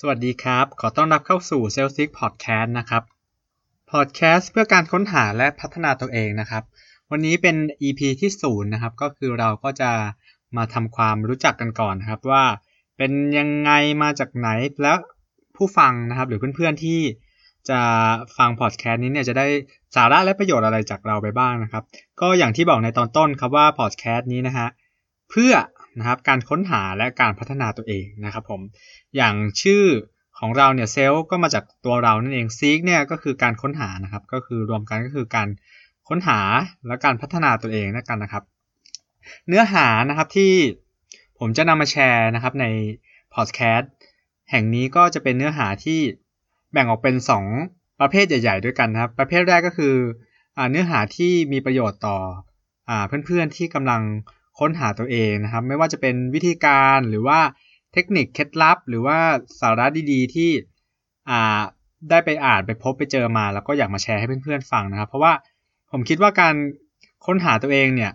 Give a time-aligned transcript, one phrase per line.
[0.00, 3.02] สวัสดีครับ ขอต้อนรับเข้าสู่ s a l e s i c Podcast นะครับ
[3.90, 6.62] Podcast เพื่อการค้นหาและพัฒนาตัวเองนะครับ
[7.10, 9.90] วันนี้เป็น EP ที่ศูนย์นะครับ ก็คือเราก็จะ
[10.56, 12.44] มาทำความรู้จักกันก่อนนะครับ ว่า
[12.96, 14.48] เป็นยังไงมาจากไหน
[14.82, 14.96] แล้ว
[15.56, 17.00] ผู้ฟังนะครับ หรือเพื่อนๆที่
[17.68, 17.80] จะ
[18.38, 19.46] ฟังพอดแคสต์นี้เนี่ยจะได้
[19.96, 21.84] สาระและประโยชน์อะไรจากเราไปบ้างนะครับ
[22.20, 24.68] ก็อย่างที่บอกในตอนต้นครับว่าพอดแคสต์นี้นะฮะ
[25.30, 25.52] เพื่อ
[25.98, 28.60] นะครับการค้นหาและการพัฒนาตัวเองนะครับผม
[29.16, 29.84] อย่างชื่อ
[30.38, 35.48] ของเราเนี่ยเซลล์ก็มาจากตัวเรานั่นเองซีกเนี่ยก็คือการค้นหานะครับก็คือรวมกันก็คือการ
[36.08, 36.40] ค้นหา
[36.86, 38.44] และการพัฒนาตัวเองนั่นกันนะครับ
[39.48, 40.52] เนื้อหานะครับที่
[41.38, 42.66] ผมจะนำมาแชร์นะครับใน
[43.34, 43.90] พอดแคสต์
[44.50, 46.00] แห่งนี้ก็จะเป็นเนื้อหาที่
[46.72, 47.16] แบ่งออกเป็น
[47.58, 49.94] 2 ประเภทใหญ่ ๆ ด้วยกันนะครับ ประเภทแรกก็คือ
[50.56, 52.18] อเนื้อหาที่มีประโยชน์ต่อ
[52.88, 54.02] อเพื่อนๆที่กำลัง
[54.58, 57.40] ค้นหาตัวเองนะครับ ไม่ว่าจะเป็นวิธีการหรือว่า
[57.92, 59.18] เทคนิคเคล็ดลับ หรือว่า
[59.60, 60.50] สาระดีๆ ที่
[61.30, 61.60] อ่า
[62.10, 65.32] ได้ไปอ่านไปพบไปเจอมา แล้วก็อยากมาแชร์ให้เพื่อนๆฟังนะครับ เพราะว่า
[65.90, 66.54] ผมคิดว่าการ
[67.26, 68.12] ค้นหาตัวเองเนี่ย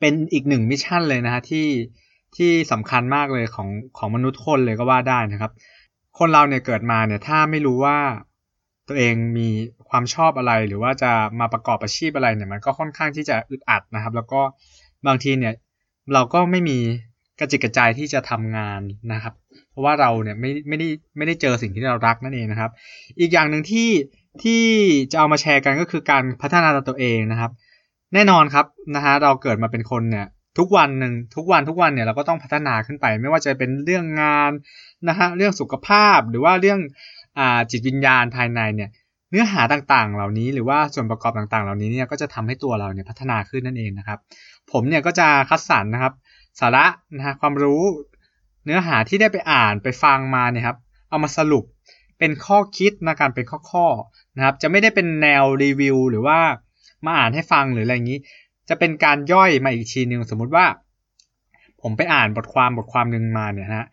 [0.00, 1.68] เป็นอีกหนึ่งมิชชั่นเลยนะฮะที่
[2.36, 3.68] ที่สำคัญมากเลยของ
[3.98, 5.52] ของมนุษย์คนเลยก็ว่าได้นะครับ
[6.18, 7.98] คนเราเนี่ยเกิดมาเนี่ยถ้าไม่รู้ว่า
[8.88, 9.48] ตัวเองมี
[9.88, 14.40] ความชอบอะไรหรือว่าจะมาประกอบอาชีพอะไรเนี่ยมันก็ค่อนข้างที่จะอึดอัดนะครับ แล้วก็
[15.06, 15.54] บางทีเนี่ย
[16.14, 16.78] เราก็ไม่มี
[17.40, 18.80] กระจิกกระใจที่จะทำงาน
[19.12, 19.34] นะครับ
[19.70, 22.70] เพราะว่าเราเนี่ยไม่ไม่ได้ไม่ได้เจอสิ่งที่เรารักนั่นเองนะครับ
[23.20, 23.90] อีกอย่างหนึ่งที่
[24.42, 24.62] ที่
[25.12, 27.50] จะเอามาแชร์กันก็คือการพัฒนาตัวเองนะครับ
[28.14, 30.26] แน่นอนครับนะฮะเราเกิดมาเป็นคนเนี่ย
[30.58, 34.50] ทุกวันหนึ่งทุกวันทุกวันเนี่ยเราก็ต้องพัฒนาขึ้นไป ไม่ว่าจะเป็นเรื่องงาน
[35.08, 36.80] นะฮะเรื่องสุขภาพหรือว่าเรื่อง
[37.38, 38.90] อ่าจิตวิญญาณภายในเนี่ย
[39.32, 44.18] เนื้อหาต่างๆ เหล่านี้หรือว่าส่วนประกอบต่างๆ เหล่านี้เนี่ยก็จะทำให้ตัวเราเนี่ยพัฒนาขึ้นนั่นเองนะครับ
[44.72, 46.12] ผมเนี่ยก็จะคัดสรรนะครับ
[46.60, 47.82] สาระนะฮะความรู้
[48.64, 50.76] เนื้อหาที่ได้ไปอ่านไปฟังมาเนี่ยครับ
[51.08, 51.64] เอามาสรุป
[52.18, 56.38] เป็นข้อคิดนะการเป็นข้อๆนะครับ จะไม่ได้เป็นแนวรีวิว หรือว่า
[57.04, 58.20] มาอ่านให้ฟังหรืออะไรอย่างนี้
[58.68, 60.64] จะเป็นการย่อยมาอีกทีหนึ่งสมมุติว่า
[61.82, 63.86] ผมไปอ่านบทความบทความหนึ่งมาเนี่ยฮะ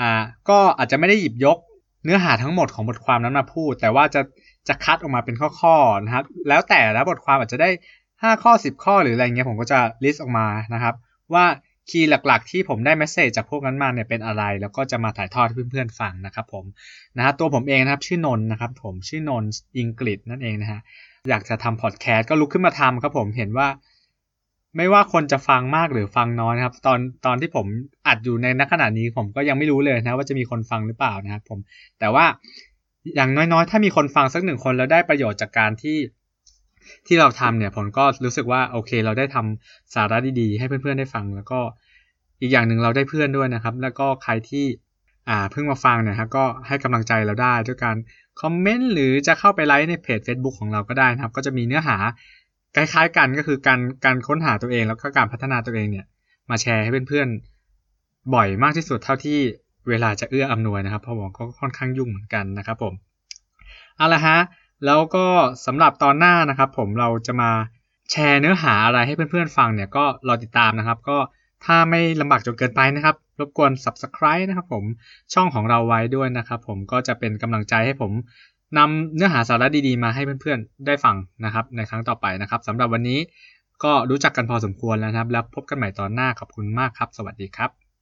[0.00, 0.10] อ่า
[0.48, 1.58] ก็อาจจะไม่ได้หยิบยก
[2.04, 4.20] เนื้อหาทั้งหมดของบทความนั้นมาพูด แต่ว่าจะ
[4.68, 7.70] จะคัดออกมาเป็นข้อๆนะครับ แล้วแต่ละบทความอาจจะได้
[8.10, 10.94] 5 ข้อ 10 ข้อหรืออะไรเงี้ยผมก็จะ list ออกมานะครับ
[11.34, 11.44] ว่า
[11.90, 16.64] key หลักๆ ที่ผมได้ message จากพวกนั้นมาเนี่ยเป็นอะไร แล้วก็จะมาถ่ายทอดให้เพื่อนๆฟังนะครับผม
[17.16, 19.44] นะฮะตัวผมเองนะครับชื่อนนนะครับผมชื่อนน
[19.76, 20.80] อังกฤษนั่นเองนะฮะ
[21.30, 23.68] อยากจะทำพอดแคสต์ก็ลุกขึ้นมาทำครับผมเห็นว่า
[24.76, 27.66] ไม่ว่าคนจะฟังมากหรือฟังน้อยนะครับ ตอนตอนที่ผม
[28.06, 31.58] อัดอยู่ในนักขณะนี้ผมก็ยังไม่รู้เลยนะว่าจะมีคนฟังหรือเปล่านะครับผม
[32.00, 32.24] แต่ว่า
[33.14, 35.98] อย่างน้อยๆ ถ้ามีคนฟังสักหนึ่งคนแล้วได้ประโยชน์จากการที่
[37.06, 41.60] ที่เราทำเนี่ยผมก็รู้สึกว่าโอเค เราได้ทำสาระดีๆ ให้เพื่อนๆได้ฟัง แล้วก็
[42.40, 44.66] อีกอย่างหนึ่งเราได้เพื่อนด้วยนะครับ แล้วก็ใครที่
[45.28, 47.96] อ่าเพิ่งมาฟังเนี่ยครับก็ให้กำลังใจเราได้ด้วยการ
[48.40, 51.96] คอมเมนต์หรือจะเข้าไปไลค์ในเพจ Facebook ของเราก็ได้นะครับ ก็จะมีเนื้อหา
[52.76, 56.06] คล้ายๆกันก็คือการการค้นหาตัวเองแล้วก็การพัฒนาตัวเองเนี่ย
[56.50, 59.38] มาแชร์ให้เพื่อนๆบ่อยมากที่สุดเท่าที่
[59.88, 62.94] เวลาจะเอื้ออำนวยนะครับเพราะผมก็ค่อนข้างยุ่งเหมือนกันนะครับผม
[63.96, 64.38] เอาละฮะ
[64.86, 65.26] แล้วก็
[65.66, 67.50] สำหรับตอนหน้านะครับ ผมเราจะมา
[68.10, 71.18] แชร์เนื้อหาอะไรให้เพื่อนๆฟังเนี่ยก็รอติดตามนะครับ ก็
[71.64, 74.84] ถ้าไม่ลำบากจนเกินไปนะครับ รบกวน subscribe นะครับผม
[75.34, 78.12] ช่องของเราไว้ด้วยนะครับ ผมก็จะเป็นกำลังใจให้ผม
[78.78, 83.18] นำเนื้อหาสาระดีๆ มาให้เพื่อนๆ ได้ฟังนะครับ ในครั้งต่อไปนะครับสำหรับวันนี้
[83.84, 87.89] ก็รู้จักกันพอสมควรแล้วนะครับ แล้วพบกันใหม่ตอนหน้าขอบคุณมากครับ สวัสดีครับ